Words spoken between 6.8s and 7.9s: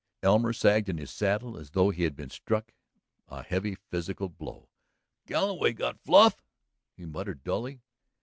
he muttered dully.